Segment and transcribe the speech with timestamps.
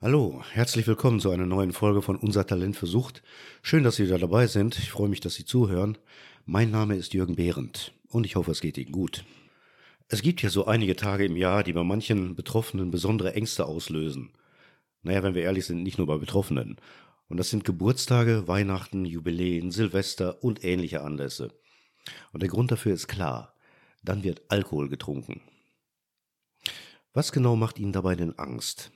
[0.00, 3.20] Hallo, herzlich willkommen zu einer neuen Folge von Unser Talent für Sucht.
[3.62, 4.78] Schön, dass Sie wieder dabei sind.
[4.78, 5.98] Ich freue mich, dass Sie zuhören.
[6.46, 9.24] Mein Name ist Jürgen Behrendt und ich hoffe, es geht Ihnen gut.
[10.06, 14.30] Es gibt ja so einige Tage im Jahr, die bei manchen Betroffenen besondere Ängste auslösen.
[15.02, 16.76] Naja, wenn wir ehrlich sind, nicht nur bei Betroffenen.
[17.26, 21.50] Und das sind Geburtstage, Weihnachten, Jubiläen, Silvester und ähnliche Anlässe.
[22.32, 23.52] Und der Grund dafür ist klar.
[24.04, 25.40] Dann wird Alkohol getrunken.
[27.14, 28.92] Was genau macht Ihnen dabei denn Angst?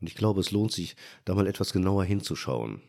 [0.00, 2.82] Und ich glaube, es lohnt sich, da mal etwas genauer hinzuschauen.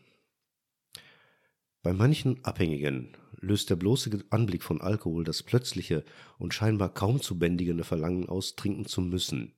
[1.82, 6.04] Bei manchen Abhängigen löst der bloße Anblick von Alkohol das plötzliche
[6.38, 9.54] und scheinbar kaum zu bändigende Verlangen aus, trinken zu müssen.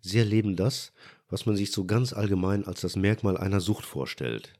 [0.00, 0.92] Sie erleben das,
[1.28, 4.54] was man sich so ganz allgemein als das Merkmal einer Sucht vorstellt.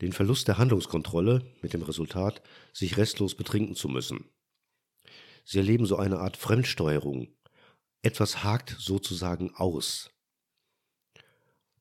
[0.00, 4.30] Den Verlust der Handlungskontrolle mit dem Resultat, sich restlos betrinken zu müssen.
[5.44, 7.28] Sie erleben so eine Art Fremdsteuerung.
[8.02, 10.10] Etwas hakt sozusagen aus.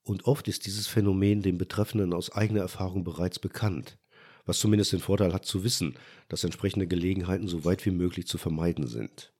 [0.06, 3.98] Und oft ist dieses Phänomen dem Betreffenden aus eigener Erfahrung bereits bekannt,
[4.46, 5.98] was zumindest den Vorteil hat zu wissen,
[6.30, 9.34] dass entsprechende Gelegenheiten so weit wie möglich zu vermeiden sind.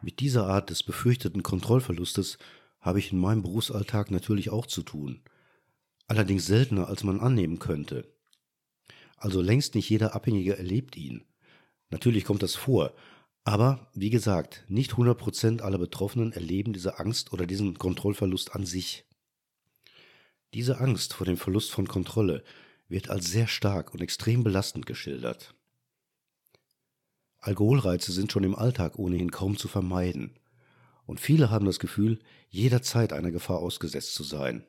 [0.00, 2.38] Mit dieser Art des befürchteten Kontrollverlustes
[2.80, 5.22] habe ich in meinem Berufsalltag natürlich auch zu tun,
[6.06, 8.08] allerdings seltener als man annehmen könnte.
[9.16, 11.24] Also längst nicht jeder Abhängige erlebt ihn.
[11.90, 12.94] Natürlich kommt das vor,
[13.42, 19.05] aber wie gesagt, nicht 100% aller Betroffenen erleben diese Angst oder diesen Kontrollverlust an sich.
[20.56, 22.42] Diese Angst vor dem Verlust von Kontrolle
[22.88, 25.54] wird als sehr stark und extrem belastend geschildert.
[27.40, 30.38] Alkoholreize sind schon im Alltag ohnehin kaum zu vermeiden,
[31.04, 34.64] und viele haben das Gefühl, jederzeit einer Gefahr ausgesetzt zu sein.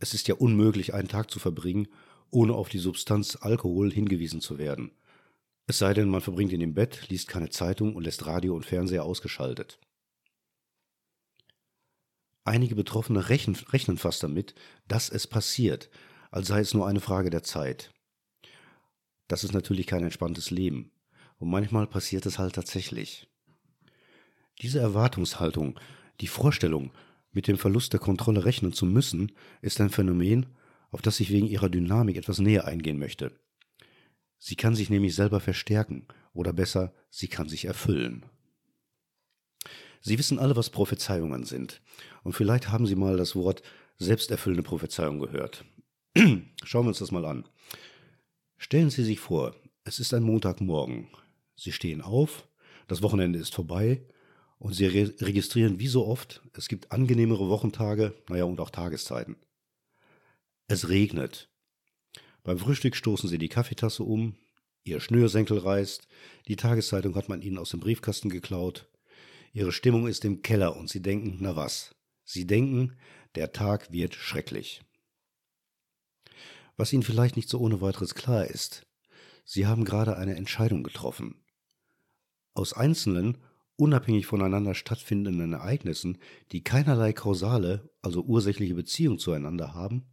[0.00, 1.88] Es ist ja unmöglich, einen Tag zu verbringen,
[2.28, 4.90] ohne auf die Substanz Alkohol hingewiesen zu werden.
[5.66, 8.66] Es sei denn, man verbringt ihn im Bett, liest keine Zeitung und lässt Radio und
[8.66, 9.78] Fernseher ausgeschaltet.
[12.44, 14.54] Einige Betroffene rechnen, rechnen fast damit,
[14.88, 15.90] dass es passiert,
[16.30, 17.92] als sei es nur eine Frage der Zeit.
[19.28, 20.90] Das ist natürlich kein entspanntes Leben.
[21.38, 23.28] Und manchmal passiert es halt tatsächlich.
[24.60, 25.78] Diese Erwartungshaltung,
[26.20, 26.92] die Vorstellung,
[27.32, 29.32] mit dem Verlust der Kontrolle rechnen zu müssen,
[29.62, 30.46] ist ein Phänomen,
[30.90, 33.32] auf das ich wegen ihrer Dynamik etwas näher eingehen möchte.
[34.38, 38.24] Sie kann sich nämlich selber verstärken, oder besser, sie kann sich erfüllen.
[40.00, 41.80] Sie wissen alle, was Prophezeiungen sind.
[42.22, 43.62] Und vielleicht haben Sie mal das Wort
[43.98, 45.64] selbsterfüllende Prophezeiung gehört.
[46.16, 47.46] Schauen wir uns das mal an.
[48.56, 51.08] Stellen Sie sich vor, es ist ein Montagmorgen.
[51.56, 52.48] Sie stehen auf,
[52.88, 54.02] das Wochenende ist vorbei
[54.58, 59.36] und Sie re registrieren wie so oft, es gibt angenehmere Wochentage, naja, und auch Tageszeiten.
[60.68, 61.48] Es regnet.
[62.42, 64.36] Beim Frühstück stoßen Sie die Kaffeetasse um,
[64.84, 66.08] Ihr Schnürsenkel reißt,
[66.48, 68.89] die Tageszeitung hat man Ihnen aus dem Briefkasten geklaut,
[69.52, 71.94] Ihre Stimmung ist im Keller und Sie denken, na was?
[72.24, 72.96] Sie denken,
[73.34, 74.82] der Tag wird schrecklich.
[76.76, 78.86] Was Ihnen vielleicht nicht so ohne weiteres klar ist,
[79.44, 81.42] Sie haben gerade eine Entscheidung getroffen.
[82.54, 83.38] Aus einzelnen,
[83.76, 86.18] unabhängig voneinander stattfindenden Ereignissen,
[86.52, 90.06] die keinerlei kausale, also ursächliche Beziehung zueinander haben,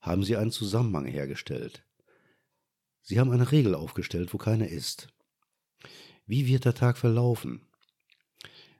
[0.00, 1.84] haben Sie einen Zusammenhang hergestellt.
[3.02, 5.08] Sie haben eine Regel aufgestellt, wo keine ist.
[6.26, 7.66] Wie wird der Tag verlaufen?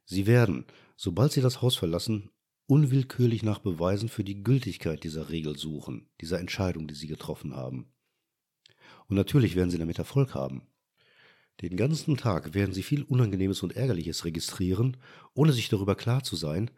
[0.06, 0.65] Sie werden,
[0.97, 2.31] sobald Sie das Haus verlassen,
[2.69, 7.93] unwillkürlich nach Beweisen für die Gültigkeit dieser Regel suchen, dieser Entscheidung, die Sie getroffen haben.
[9.09, 10.62] Und natürlich werden Sie damit Erfolg haben.
[11.61, 14.97] Den ganzen Tag werden Sie viel Unangenehmes und Ärgerliches registrieren,
[15.34, 16.71] ohne sich darüber klar zu sein,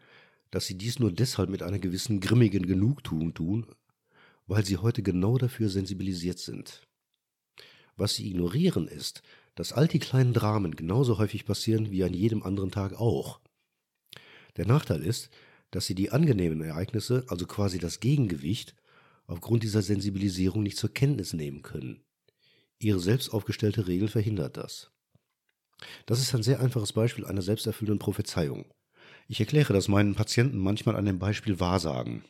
[0.51, 3.67] dass Sie dies nur deshalb mit einer gewissen grimmigen Genugtuung tun,
[4.47, 6.87] weil Sie heute genau dafür sensibilisiert sind.
[7.95, 9.21] Was Sie ignorieren ist,
[9.59, 13.41] dass all die kleinen Dramen genauso häufig passieren wie an jedem anderen Tag auch.
[14.55, 15.31] Der Nachteil ist,
[15.69, 18.73] dass sie die angenehmen Ereignisse, also quasi das Gegengewicht,
[19.27, 21.99] aufgrund dieser Sensibilisierung nicht zur Kenntnis nehmen können.
[22.79, 24.91] Ihre selbst aufgestellte Regel verhindert das.
[26.05, 28.63] Das ist ein sehr einfaches Beispiel einer selbsterfüllenden Prophezeiung.
[29.27, 32.23] Ich erkläre das meinen Patienten manchmal an dem Beispiel Wahrsagen.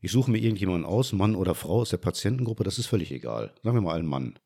[0.00, 3.52] Ich suche mir irgendjemanden aus, Mann oder Frau aus der Patientengruppe, das ist völlig egal.
[3.64, 4.38] Sagen wir mal einen Mann.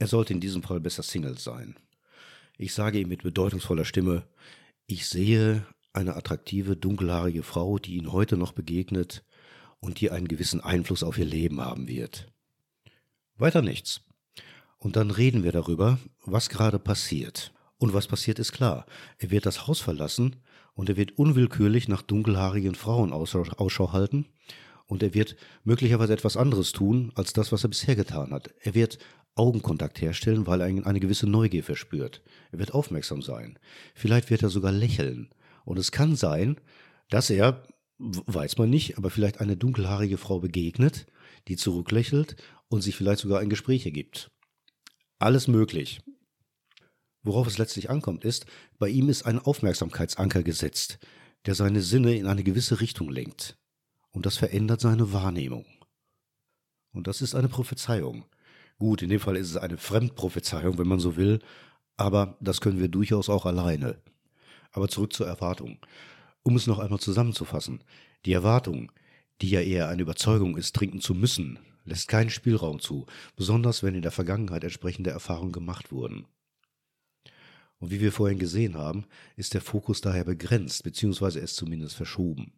[0.00, 1.76] Er sollte in diesem Fall besser Single sein.
[2.56, 4.26] Ich sage ihm mit bedeutungsvoller Stimme,
[4.86, 9.22] ich sehe eine attraktive, dunkelhaarige Frau, die Ihnen heute noch begegnet
[9.78, 12.32] und die einen gewissen Einfluss auf Ihr Leben haben wird.
[13.36, 14.00] Weiter nichts.
[14.78, 17.52] Und dann reden wir darüber, was gerade passiert.
[17.76, 18.86] Und was passiert ist klar.
[19.18, 20.36] Er wird das Haus verlassen
[20.72, 24.26] und er wird unwillkürlich nach dunkelhaarigen Frauen Ausschau halten
[24.90, 28.52] und er wird möglicherweise etwas anderes tun als das, was er bisher getan hat.
[28.60, 28.98] Er wird
[29.36, 32.22] Augenkontakt herstellen, weil er eine gewisse Neugier verspürt.
[32.50, 33.56] Er wird aufmerksam sein.
[33.94, 35.30] Vielleicht wird er sogar lächeln.
[35.64, 36.60] Und es kann sein,
[37.08, 37.62] dass er,
[37.98, 41.06] weiß man nicht, aber vielleicht eine dunkelhaarige Frau begegnet,
[41.46, 42.34] die zurücklächelt
[42.68, 44.32] und sich vielleicht sogar ein Gespräch ergibt.
[45.20, 46.00] Alles möglich.
[47.22, 48.46] Worauf es letztlich ankommt, ist,
[48.80, 50.98] bei ihm ist ein Aufmerksamkeitsanker gesetzt,
[51.46, 53.59] der seine Sinne in eine gewisse Richtung lenkt.
[54.12, 55.66] Und das verändert seine Wahrnehmung.
[56.92, 58.24] Und das ist eine Prophezeiung.
[58.78, 61.40] Gut, in dem Fall ist es eine Fremdprophezeiung, wenn man so will,
[61.96, 63.98] aber das können wir durchaus auch alleine.
[64.72, 65.78] Aber zurück zur Erwartung.
[66.42, 67.84] Um es noch einmal zusammenzufassen,
[68.24, 68.90] die Erwartung,
[69.42, 73.94] die ja eher eine Überzeugung ist, trinken zu müssen, lässt keinen Spielraum zu, besonders wenn
[73.94, 76.26] in der Vergangenheit entsprechende Erfahrungen gemacht wurden.
[77.78, 82.52] Und wie wir vorhin gesehen haben, ist der Fokus daher begrenzt, beziehungsweise ist zumindest verschoben.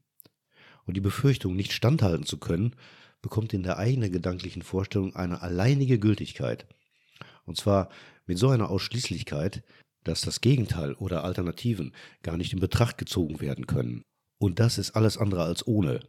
[0.87, 2.75] Und die Befürchtung, nicht standhalten zu können,
[3.21, 6.67] bekommt in der eigenen gedanklichen Vorstellung eine alleinige Gültigkeit.
[7.45, 7.89] Und zwar
[8.27, 9.63] mit so einer Ausschließlichkeit,
[10.05, 11.93] dass das Gegenteil oder Alternativen
[12.23, 14.03] gar nicht in Betracht gezogen werden können.
[14.39, 16.01] Und das ist alles andere als ohne.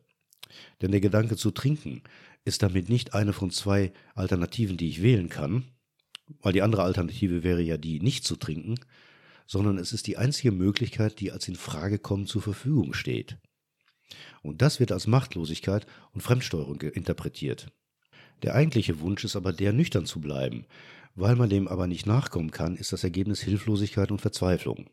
[0.81, 2.01] Denn der Gedanke zu trinken
[2.45, 5.65] ist damit nicht eine von zwei Alternativen, die ich wählen kann,
[6.41, 8.75] weil die andere Alternative wäre ja die, nicht zu trinken,
[9.45, 13.37] sondern es ist die einzige Möglichkeit, die als in Frage kommen zur Verfügung steht.
[14.42, 17.71] Und das wird als Machtlosigkeit und Fremdsteuerung interpretiert.
[18.42, 20.65] Der eigentliche Wunsch ist aber der, nüchtern zu bleiben.
[21.15, 24.89] Weil man dem aber nicht nachkommen kann, ist das Ergebnis Hilflosigkeit und Verzweiflung.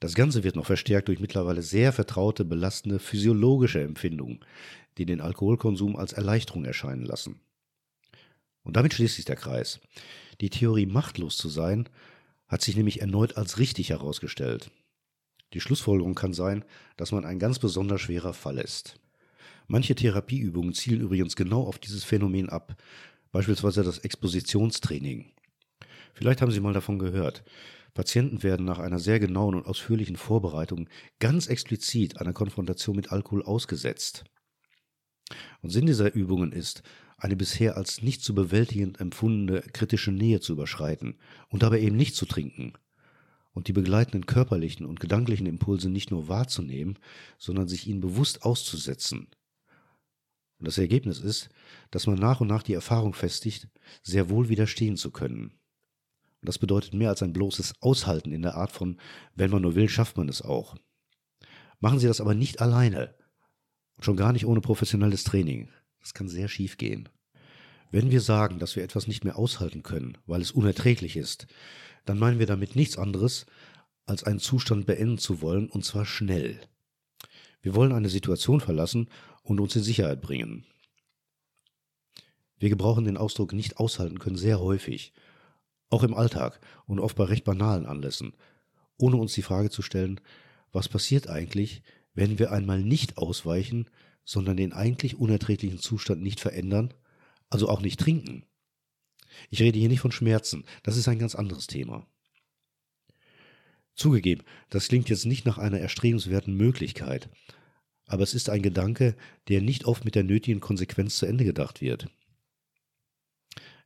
[0.00, 4.40] Das Ganze wird noch verstärkt durch mittlerweile sehr vertraute, belastende physiologische Empfindungen,
[4.96, 7.40] die den Alkoholkonsum als Erleichterung erscheinen lassen.
[8.62, 9.80] Und damit schließt sich der Kreis.
[10.40, 11.88] Die Theorie, machtlos zu sein,
[12.46, 14.70] hat sich nämlich erneut als richtig herausgestellt.
[15.54, 16.64] Die Schlussfolgerung kann sein,
[16.96, 19.00] dass man ein ganz besonders schwerer Fall ist.
[19.66, 22.76] Manche Therapieübungen zielen übrigens genau auf dieses Phänomen ab,
[23.32, 25.32] beispielsweise das Expositionstraining.
[26.14, 27.44] Vielleicht haben Sie mal davon gehört.
[27.94, 33.42] Patienten werden nach einer sehr genauen und ausführlichen Vorbereitung ganz explizit einer Konfrontation mit Alkohol
[33.42, 34.24] ausgesetzt.
[35.62, 36.82] Und Sinn dieser Übungen ist,
[37.16, 41.18] eine bisher als nicht zu bewältigend empfundene kritische Nähe zu überschreiten
[41.48, 42.74] und dabei eben nicht zu trinken
[43.52, 46.98] und die begleitenden körperlichen und gedanklichen Impulse nicht nur wahrzunehmen,
[47.38, 49.28] sondern sich ihnen bewusst auszusetzen.
[50.58, 51.50] Und das Ergebnis ist,
[51.90, 53.68] dass man nach und nach die Erfahrung festigt,
[54.02, 55.52] sehr wohl widerstehen zu können.
[56.40, 59.00] Und das bedeutet mehr als ein bloßes Aushalten in der Art von,
[59.34, 60.76] wenn man nur will, schafft man es auch.
[61.80, 63.14] Machen Sie das aber nicht alleine.
[63.96, 65.68] Und schon gar nicht ohne professionelles Training.
[66.00, 67.08] Das kann sehr schief gehen.
[67.90, 71.46] Wenn wir sagen, dass wir etwas nicht mehr aushalten können, weil es unerträglich ist,
[72.04, 73.46] dann meinen wir damit nichts anderes,
[74.04, 76.60] als einen Zustand beenden zu wollen, und zwar schnell.
[77.60, 79.08] Wir wollen eine Situation verlassen
[79.42, 80.64] und uns in Sicherheit bringen.
[82.58, 85.12] Wir gebrauchen den Ausdruck nicht aushalten können sehr häufig,
[85.90, 88.34] auch im Alltag und oft bei recht banalen Anlässen,
[88.98, 90.20] ohne uns die Frage zu stellen,
[90.72, 91.82] was passiert eigentlich,
[92.14, 93.88] wenn wir einmal nicht ausweichen,
[94.24, 96.92] sondern den eigentlich unerträglichen Zustand nicht verändern,
[97.50, 98.44] also auch nicht trinken.
[99.50, 102.06] Ich rede hier nicht von Schmerzen, das ist ein ganz anderes Thema.
[103.94, 107.28] Zugegeben, das klingt jetzt nicht nach einer erstrebenswerten Möglichkeit,
[108.06, 109.16] aber es ist ein Gedanke,
[109.48, 112.08] der nicht oft mit der nötigen Konsequenz zu Ende gedacht wird.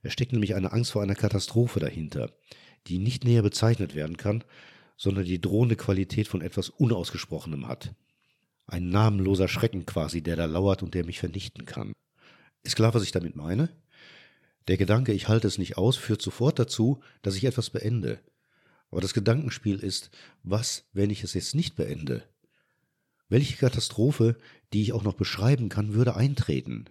[0.01, 2.31] Es steckt nämlich eine Angst vor einer Katastrophe dahinter,
[2.87, 4.43] die nicht näher bezeichnet werden kann,
[4.97, 7.95] sondern die drohende Qualität von etwas Unausgesprochenem hat.
[8.65, 11.93] Ein namenloser Schrecken quasi, der da lauert und der mich vernichten kann.
[12.63, 13.69] Ist klar, was ich damit meine?
[14.67, 18.19] Der Gedanke, ich halte es nicht aus, führt sofort dazu, dass ich etwas beende.
[18.89, 20.11] Aber das Gedankenspiel ist,
[20.43, 22.23] was, wenn ich es jetzt nicht beende?
[23.27, 24.37] Welche Katastrophe,
[24.71, 26.85] die ich auch noch beschreiben kann, würde eintreten?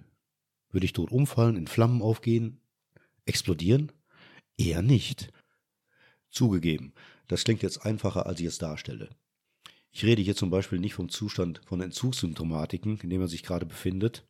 [0.70, 2.60] Würde ich tot umfallen, in Flammen aufgehen,
[3.24, 3.92] explodieren?
[4.58, 5.32] Eher nicht.
[6.30, 6.92] Zugegeben,
[7.28, 9.08] das klingt jetzt einfacher, als ich es darstelle.
[9.90, 13.66] Ich rede hier zum Beispiel nicht vom Zustand von Entzugssymptomatiken, in dem man sich gerade
[13.66, 14.26] befindet,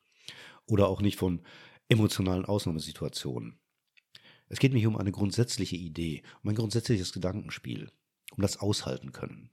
[0.67, 1.43] oder auch nicht von
[1.89, 3.59] emotionalen Ausnahmesituationen.
[4.49, 7.91] Es geht mir hier um eine grundsätzliche Idee, um ein grundsätzliches Gedankenspiel,
[8.33, 9.51] um das Aushalten können.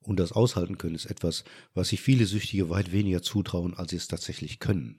[0.00, 3.96] Und das Aushalten können ist etwas, was sich viele Süchtige weit weniger zutrauen, als sie
[3.96, 4.98] es tatsächlich können.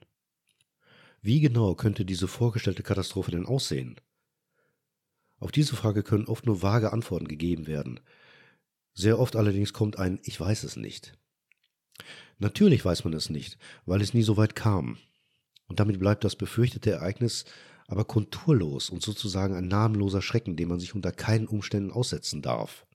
[1.21, 3.99] Wie genau könnte diese vorgestellte Katastrophe denn aussehen?
[5.39, 7.99] Auf diese Frage können oft nur vage Antworten gegeben werden.
[8.93, 11.17] Sehr oft allerdings kommt ein Ich weiß es nicht.
[12.37, 14.97] Natürlich weiß man es nicht, weil es nie so weit kam.
[15.71, 17.45] Und damit bleibt das befürchtete Ereignis
[17.87, 22.85] aber konturlos und sozusagen ein namenloser Schrecken, dem man sich unter keinen Umständen aussetzen darf.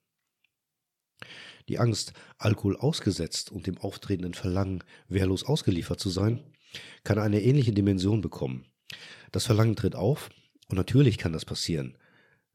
[1.70, 6.44] Die Angst, Alkohol ausgesetzt und dem auftretenden Verlangen, wehrlos ausgeliefert zu sein,
[7.02, 8.66] kann eine ähnliche Dimension bekommen.
[9.32, 10.28] Das Verlangen tritt auf,
[10.68, 11.96] und natürlich kann das passieren.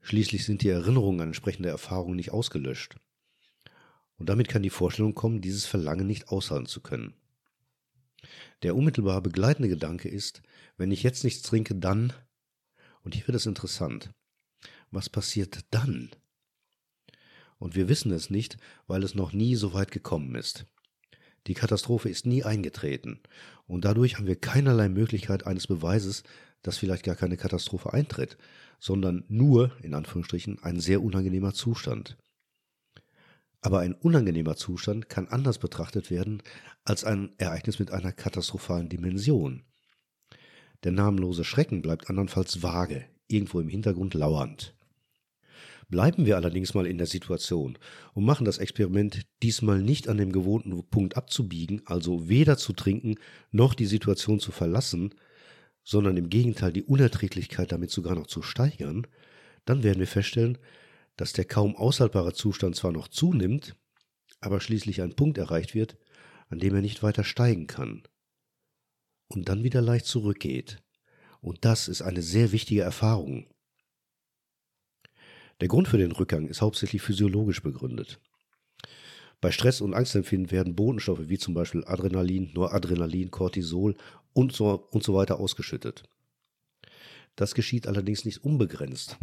[0.01, 2.95] Schließlich sind die Erinnerungen an entsprechende Erfahrungen nicht ausgelöscht.
[4.17, 7.15] Und damit kann die Vorstellung kommen, dieses Verlangen nicht aushalten zu können.
[8.63, 10.41] Der unmittelbar begleitende Gedanke ist,
[10.77, 12.13] wenn ich jetzt nichts trinke, dann,
[13.03, 14.11] und hier wird es interessant,
[14.91, 16.11] was passiert dann?
[17.57, 20.65] Und wir wissen es nicht, weil es noch nie so weit gekommen ist.
[21.47, 23.19] Die Katastrophe ist nie eingetreten,
[23.65, 26.23] und dadurch haben wir keinerlei Möglichkeit eines Beweises,
[26.61, 28.37] dass vielleicht gar keine Katastrophe eintritt,
[28.79, 32.17] sondern nur, in Anführungsstrichen, ein sehr unangenehmer Zustand.
[33.61, 36.41] Aber ein unangenehmer Zustand kann anders betrachtet werden
[36.83, 39.63] als ein Ereignis mit einer katastrophalen Dimension.
[40.83, 44.75] Der namenlose Schrecken bleibt andernfalls vage, irgendwo im Hintergrund lauernd.
[45.89, 47.77] Bleiben wir allerdings mal in der Situation
[48.13, 53.15] und machen das Experiment diesmal nicht an dem gewohnten Punkt abzubiegen, also weder zu trinken
[53.51, 55.13] noch die Situation zu verlassen,
[55.83, 59.05] sondern im Gegenteil die Unerträglichkeit damit sogar noch zu steigern,
[59.65, 60.57] dann werden wir feststellen,
[61.17, 63.75] dass der kaum aushaltbare Zustand zwar noch zunimmt,
[64.39, 65.97] aber schließlich ein Punkt erreicht wird,
[66.49, 68.03] an dem er nicht weiter steigen kann
[69.35, 70.81] und dann wieder leicht zurückgeht.
[71.41, 73.47] Und das ist eine sehr wichtige Erfahrung.
[75.59, 78.19] Der Grund für den Rückgang ist hauptsächlich physiologisch begründet.
[79.41, 83.95] Bei Stress und Angstempfinden werden Botenstoffe wie zum Beispiel Adrenalin, Noradrenalin, Cortisol
[84.33, 86.03] und so, und so weiter ausgeschüttet.
[87.41, 89.17] Das geschieht allerdings nicht unbegrenzt.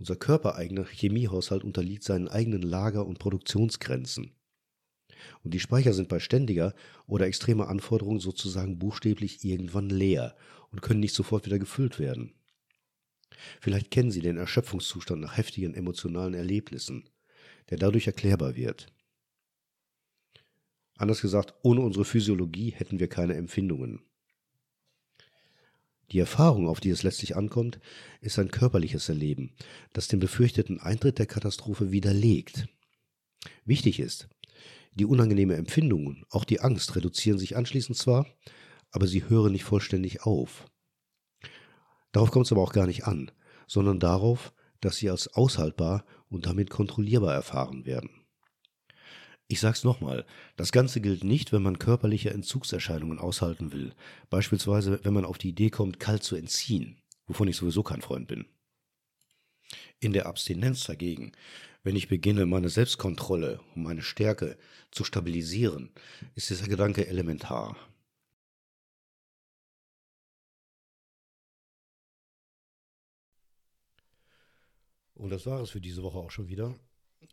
[0.00, 4.32] Unser körpereigener Chemiehaushalt unterliegt seinen eigenen Lager- und Produktionsgrenzen.
[5.44, 6.74] Und die Speicher sind bei ständiger
[7.06, 10.34] oder extremer Anforderung sozusagen buchstäblich irgendwann leer
[10.72, 12.34] und können nicht sofort wieder gefüllt werden.
[13.60, 17.08] Vielleicht kennen Sie den Erschöpfungszustand nach heftigen emotionalen Erlebnissen,
[17.70, 18.88] der dadurch erklärbar wird.
[20.96, 24.02] Anders gesagt, ohne unsere Physiologie hätten wir keine Empfindungen.
[26.12, 27.80] Die Erfahrung, auf die es letztlich ankommt,
[28.20, 29.54] ist ein körperliches Erleben,
[29.92, 32.68] das den befürchteten Eintritt der Katastrophe widerlegt.
[33.64, 34.28] Wichtig ist,
[34.94, 38.26] die unangenehme Empfindungen, auch die Angst reduzieren sich anschließend zwar,
[38.90, 40.66] aber sie hören nicht vollständig auf.
[42.12, 43.30] Darauf kommt es aber auch gar nicht an,
[43.66, 48.25] sondern darauf, dass sie als aushaltbar und damit kontrollierbar erfahren werden.
[49.48, 50.26] Ich sag's nochmal,
[50.56, 53.94] das Ganze gilt nicht, wenn man körperliche Entzugserscheinungen aushalten will,
[54.28, 58.26] beispielsweise wenn man auf die Idee kommt, kalt zu entziehen, wovon ich sowieso kein Freund
[58.26, 58.46] bin.
[60.00, 61.32] In der Abstinenz dagegen,
[61.84, 64.58] wenn ich beginne, meine Selbstkontrolle und meine Stärke
[64.90, 65.92] zu stabilisieren,
[66.34, 67.76] ist dieser Gedanke elementar.
[75.14, 76.74] Und das war es für diese Woche auch schon wieder.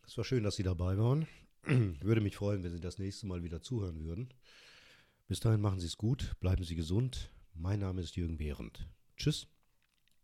[0.05, 1.27] Es war schön, dass Sie dabei waren.
[2.01, 4.34] Würde mich freuen, wenn Sie das nächste Mal wieder zuhören würden.
[5.27, 7.32] Bis dahin machen Sie es gut, bleiben Sie gesund.
[7.53, 8.89] Mein Name ist Jürgen Behrendt.
[9.15, 9.48] Tschüss.